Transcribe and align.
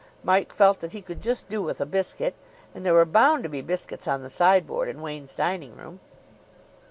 Mike 0.23 0.51
felt 0.51 0.79
that 0.79 0.93
he 0.93 1.01
could 1.03 1.21
just 1.21 1.47
do 1.47 1.61
with 1.61 1.79
a 1.79 1.85
biscuit. 1.85 2.33
And 2.73 2.83
there 2.83 2.95
were 2.95 3.05
bound 3.05 3.43
to 3.43 3.49
be 3.49 3.61
biscuits 3.61 4.07
on 4.07 4.23
the 4.23 4.31
sideboard 4.31 4.89
in 4.89 4.99
Wain's 4.99 5.35
dining 5.35 5.75
room. 5.75 5.99